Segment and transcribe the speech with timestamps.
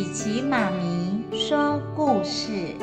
[0.00, 2.74] 琪琪妈咪说故事。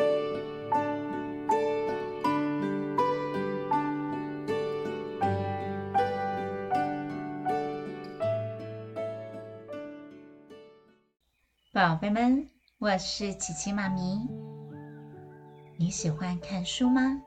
[11.73, 12.47] 宝贝们，
[12.77, 14.27] 我是琪琪妈咪。
[15.75, 17.19] 你喜欢看书吗？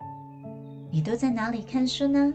[0.93, 2.33] 你都在哪里看书呢？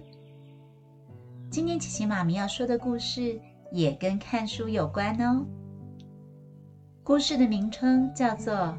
[1.49, 3.39] 今天琪琪妈咪要说的故事
[3.72, 5.45] 也跟看书有关哦。
[7.05, 8.52] 故事的名称叫做《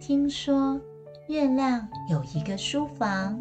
[0.00, 0.80] 听说
[1.28, 3.36] 月亮有一个书房》。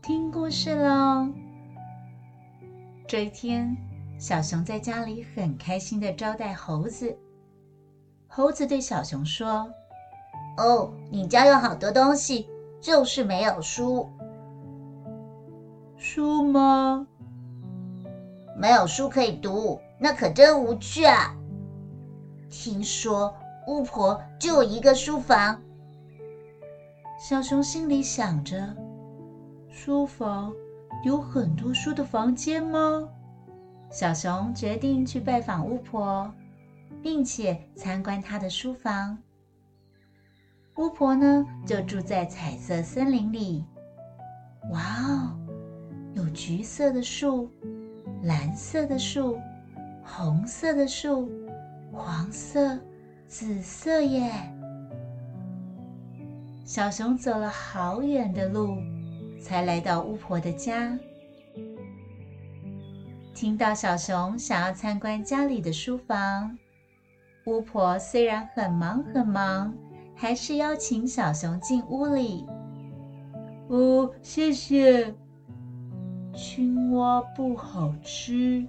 [0.00, 1.26] 听故事喽！
[3.08, 3.76] 这一天，
[4.16, 7.18] 小熊在家里很开心的招待猴子。
[8.28, 9.68] 猴子对小熊说
[10.56, 12.48] ：“哦，你家有好多东西，
[12.80, 14.08] 就是没有书。”
[15.98, 17.08] 书吗？
[18.56, 21.34] 没有书可以读，那可真无趣啊！
[22.50, 23.34] 听说
[23.66, 25.62] 巫婆就有一个书房。
[27.18, 28.74] 小熊心里想着：
[29.68, 30.52] 书房
[31.04, 33.08] 有很多书的房间吗？
[33.90, 36.32] 小熊决定去拜访巫婆，
[37.02, 39.16] 并且参观她的书房。
[40.76, 43.64] 巫婆呢，就住在彩色森林里。
[44.70, 45.36] 哇哦！
[46.14, 47.50] 有橘色的树，
[48.22, 49.38] 蓝色的树，
[50.02, 51.30] 红色的树，
[51.92, 52.78] 黄色、
[53.26, 54.32] 紫色耶！
[56.64, 58.76] 小熊走了好远的路，
[59.40, 60.96] 才来到巫婆的家。
[63.34, 66.56] 听到小熊想要参观家里的书房，
[67.46, 69.74] 巫婆虽然很忙很忙，
[70.14, 72.46] 还是邀请小熊进屋里。
[73.68, 75.14] 哦，谢谢。
[76.34, 78.64] 青蛙不好吃，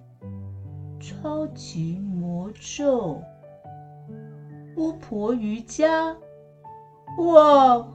[1.02, 3.20] 超级魔咒，
[4.78, 6.16] 巫婆瑜伽。
[7.18, 7.88] 哇，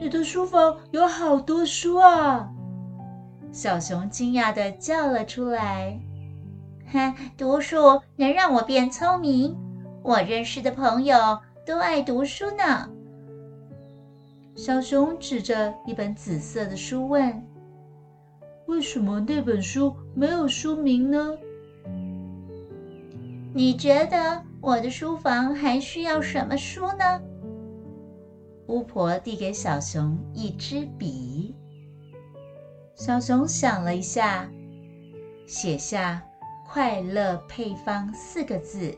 [0.00, 2.50] 你的书房有好多书啊！
[3.52, 6.00] 小熊惊讶地叫了出来。
[6.90, 9.54] 哼，读书能让我变聪明，
[10.02, 12.90] 我认识的朋友都爱读书呢。
[14.56, 17.44] 小熊指着一本紫色的书问。
[18.66, 21.36] 为什么那本书没有书名呢？
[23.56, 27.22] 你觉得我的书房还需要什么书呢？
[28.66, 31.54] 巫婆递给小熊一支笔。
[32.96, 34.50] 小熊想了一下，
[35.46, 36.20] 写下
[36.66, 38.92] “快乐配方”四个字。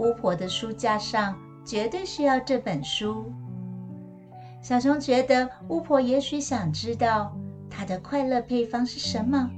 [0.00, 3.32] 巫婆的书架上绝对需要这本书。
[4.60, 7.32] 小熊觉得巫婆也许想知道。
[7.70, 9.48] 她的快乐配方是什么？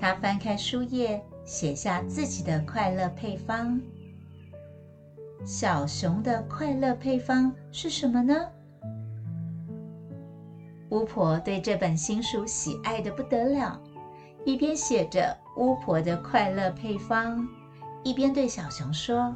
[0.00, 3.80] 他翻开书页，写下自己的快乐配方。
[5.44, 8.34] 小熊的快乐配方是什么呢？
[10.90, 13.80] 巫婆对这本新书喜爱得不得了，
[14.44, 17.46] 一边写着巫婆的快乐配方，
[18.02, 19.34] 一边对小熊说：“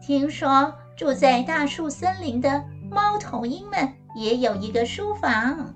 [0.00, 5.74] 听说住在大树森林的猫头鹰们。”也有一个书房。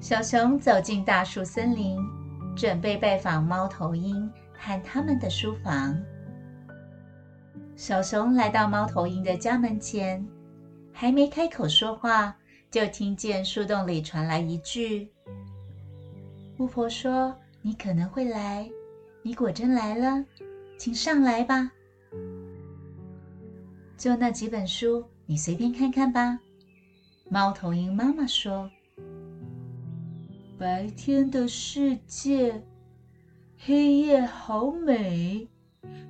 [0.00, 1.96] 小熊走进大树森林，
[2.56, 5.98] 准备拜访猫头鹰和他们的书房。
[7.76, 10.26] 小熊来到猫头鹰的家门前，
[10.92, 12.36] 还没开口说话，
[12.70, 15.10] 就听见树洞里传来一句
[16.58, 18.68] ：“巫婆说你可能会来，
[19.22, 20.22] 你果真来了，
[20.76, 21.70] 请上来吧。
[23.96, 26.38] 就那几本书，你随便看看吧。”
[27.30, 28.70] 猫头鹰妈妈说
[30.60, 32.62] ：“白天的世界，
[33.56, 35.48] 黑夜好美。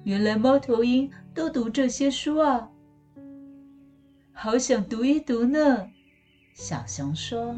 [0.02, 2.68] 原来猫头鹰都读这些书啊，
[4.32, 5.88] 好想读一读呢。”
[6.52, 7.54] 小熊说。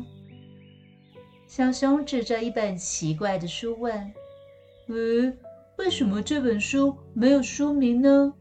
[1.46, 4.12] 小熊指着一本奇怪的书问
[4.88, 5.34] ：“嗯，
[5.78, 8.34] 为什么这本书没有书名呢？”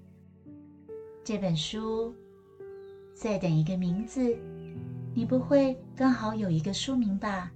[1.24, 2.14] 这本书，
[3.14, 4.38] 再等一个名字。
[5.16, 7.50] 你不会刚好有一个书名吧？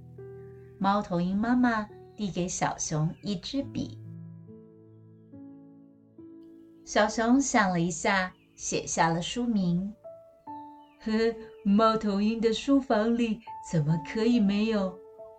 [0.86, 3.98] 猫头鹰妈妈递给小熊一支笔。
[6.86, 9.92] 小熊想了一下，写下了书名。
[11.02, 11.12] 呵，
[11.64, 13.40] 猫头鹰的书房里
[13.72, 14.92] 怎么可以没有《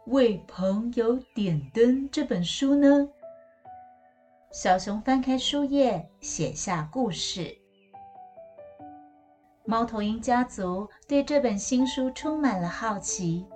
[0.07, 3.09] 为朋友点灯》这本书呢？
[4.51, 7.57] 小熊翻开书页，写下故事。
[9.65, 13.47] 猫头鹰家族对这本新书充满了好奇，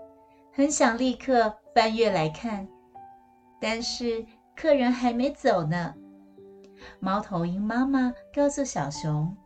[0.53, 2.67] 很想立刻翻阅来看。
[3.61, 4.25] 但是
[4.57, 5.95] 客人还没走呢，
[6.99, 9.37] 猫头鹰妈妈告诉小熊：“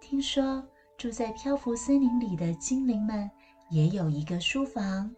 [0.00, 0.62] 听说
[0.96, 3.30] 住在漂浮森林里的精灵们
[3.70, 5.14] 也有一个书房。”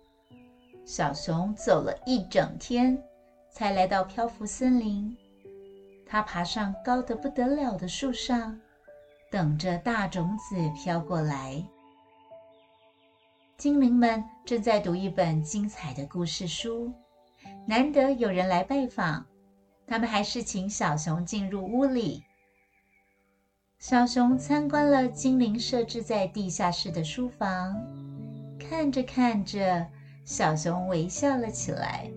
[0.84, 3.00] 小熊走了一整天，
[3.52, 5.16] 才来到漂浮森林。
[6.04, 8.60] 它爬上高得不得了的树上，
[9.30, 11.64] 等着大种子飘过来。
[13.60, 16.90] 精灵们正在读一本精彩的故事书，
[17.66, 19.26] 难得有人来拜访。
[19.86, 22.24] 他们还是请小熊进入屋里。
[23.78, 27.76] 小熊参观了精灵设置在地下室的书房，
[28.58, 29.86] 看着看着，
[30.24, 32.10] 小熊微笑了起来。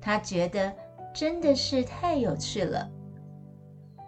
[0.00, 0.74] 他觉得
[1.14, 2.90] 真的是太有趣了。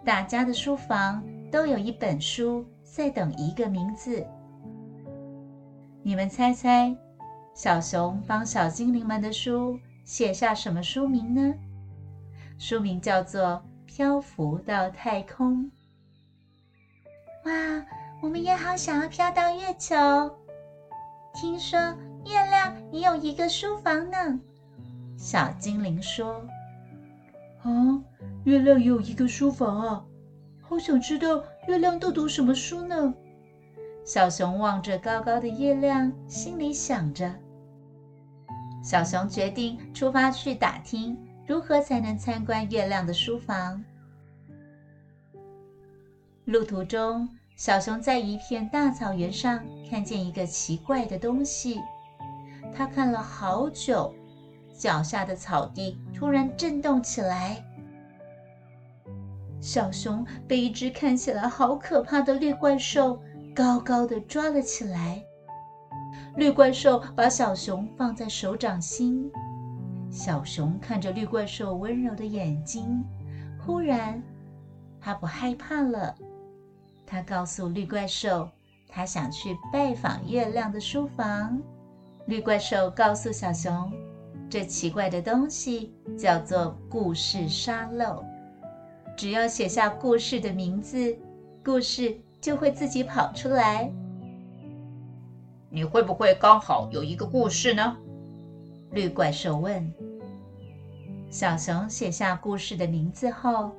[0.03, 4.27] 大家的书房都有一本书在等一个名字。
[6.07, 6.95] 你们猜猜，
[7.55, 11.55] 小熊帮小精灵们的书写下什么书名呢？
[12.59, 13.41] 书名叫做
[13.87, 15.63] 《漂浮到太空》。
[17.45, 17.83] 哇，
[18.21, 19.95] 我们也好想要飘到月球。
[21.33, 21.79] 听说
[22.27, 24.39] 月亮也有一个书房呢。
[25.17, 26.39] 小精灵说
[27.65, 27.99] ：“啊，
[28.43, 30.05] 月亮也有一个书房啊！
[30.61, 33.11] 好想知道月亮都读什么书呢。”
[34.05, 37.33] 小熊望着高高的月亮，心里想着。
[38.83, 41.17] 小熊决定出发去打听。
[41.47, 43.83] 如何才能参观月亮的书房？
[46.45, 51.79] 路途中，小熊在一片大草原上看见一个奇怪的东西。
[52.73, 54.11] 他看了好久，
[54.75, 57.63] 脚下的草地突然震动起来。
[59.61, 63.21] 小熊被一只看起来好可怕的绿怪兽
[63.55, 65.23] 高高的抓了起来。
[66.35, 69.31] 绿怪兽把小熊放在手掌心。
[70.11, 73.03] 小熊看着绿怪兽温柔的眼睛，
[73.65, 74.21] 忽然，
[74.99, 76.13] 他不害怕了。
[77.05, 78.49] 他告诉绿怪兽，
[78.89, 81.61] 他想去拜访月亮的书房。
[82.27, 83.91] 绿怪兽告诉小熊，
[84.49, 88.23] 这奇怪的东西叫做故事沙漏，
[89.15, 91.15] 只要写下故事的名字，
[91.63, 93.91] 故事就会自己跑出来。
[95.67, 97.97] 你会不会刚好有一个故事呢？
[98.91, 99.91] 绿怪兽问。
[101.31, 103.71] 小熊写下故事的名字后，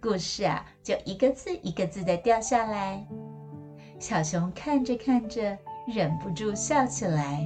[0.00, 3.04] 故事啊就一个字一个字的掉下来。
[3.98, 5.58] 小熊看着看着，
[5.92, 7.44] 忍不住笑起来。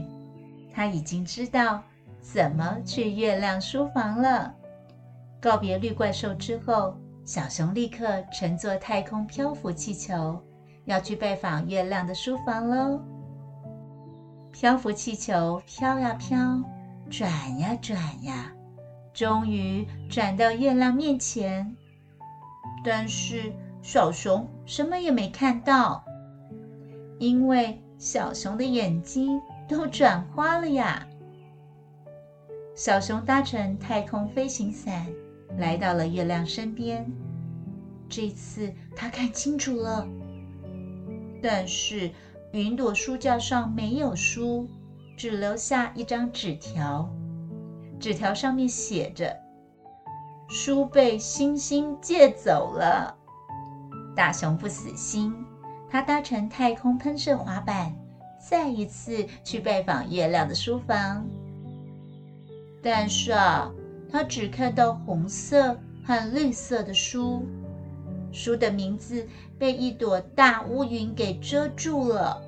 [0.74, 1.82] 他已经知道
[2.20, 4.54] 怎么去月亮书房了。
[5.40, 10.38] 告别绿怪兽之后，小熊立刻乘坐太空漂浮气球，
[10.84, 13.00] 要去拜访月亮的书房喽。
[14.52, 16.62] 漂浮气球飘呀飘，
[17.08, 18.52] 转呀转呀。
[19.12, 21.76] 终于转到月亮面前，
[22.84, 26.04] 但是小熊什么也没看到，
[27.18, 31.06] 因为小熊的眼睛都转花了呀。
[32.74, 35.06] 小熊搭乘太空飞行伞
[35.58, 37.04] 来到了月亮身边，
[38.08, 40.06] 这次他看清楚了，
[41.42, 42.10] 但是
[42.52, 44.68] 云朵书架上没有书，
[45.16, 47.08] 只留下一张纸条。
[47.98, 49.36] 纸条上面写着
[50.48, 53.16] ：“书被星星借走了。”
[54.16, 55.34] 大熊不死心，
[55.88, 57.94] 他搭乘太空喷射滑板，
[58.48, 61.26] 再一次去拜访月亮的书房。
[62.82, 63.70] 但是啊，
[64.10, 67.46] 他只看到红色和绿色的书，
[68.32, 69.26] 书的名字
[69.58, 72.40] 被一朵大乌云给遮住了。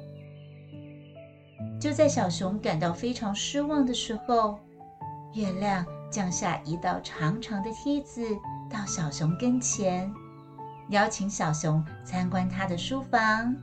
[1.81, 4.59] 就在小熊感到非常失望的时候，
[5.35, 8.23] 月亮降下一道长长的梯子
[8.71, 10.13] 到小熊跟前，
[10.91, 13.57] 邀请小熊参观他的书房。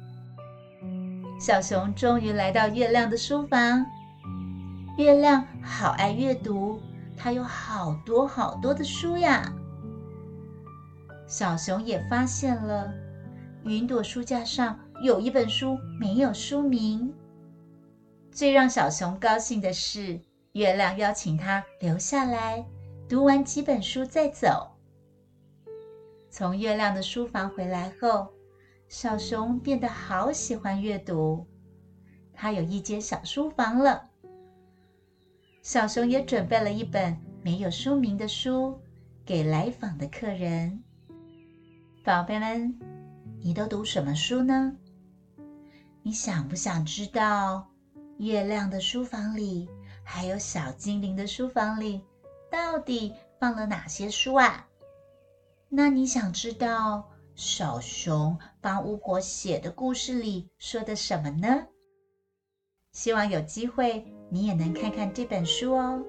[1.40, 3.86] 小熊终于来到月亮的书房。
[4.98, 6.82] 月亮好爱阅读，
[7.16, 9.50] 它有好多好多的书呀。
[11.30, 12.92] 小熊也发现了，
[13.64, 17.14] 云朵书架上有一本书没有书名。
[18.32, 20.20] 最让小熊高兴的是，
[20.54, 22.66] 月亮邀请他留下来，
[23.08, 24.72] 读完几本书再走。
[26.32, 28.30] 从月亮的书房回来后，
[28.88, 31.46] 小熊变得好喜欢阅读。
[32.34, 34.10] 他有一间小书房了。
[35.62, 38.82] 小熊也准备了一本没有书名的书
[39.24, 40.84] 给来访的客人。
[42.10, 42.76] 宝贝们，
[43.40, 44.76] 你都读什么书呢？
[46.02, 47.70] 你想不想知道
[48.18, 49.70] 月亮的书房里？
[50.04, 52.02] 还有小精灵的书房里，
[52.50, 54.66] 到底放了哪些书啊？
[55.70, 61.68] 那你想知道小熊帮巫婆写的故事里说的什么呢？
[62.92, 66.04] 希望有机会你也能看看这本书哦。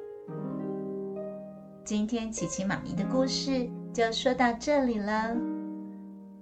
[1.85, 5.37] 今天琪琪妈咪的故事就说到这里了，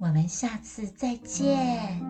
[0.00, 2.07] 我们下次再见。